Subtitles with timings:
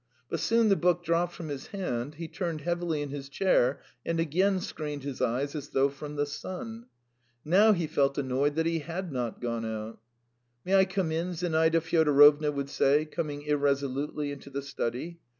[0.31, 4.19] But soon the book dropped from his hand, he turned heavily in his chair, and
[4.19, 6.87] again screened his eyes as though from the sun.
[7.45, 9.99] Now he felt annoyed that he had not gone out.
[10.65, 15.19] "May I come in?" Zinaida Fyodorovna would say, coming irresolutely into the study.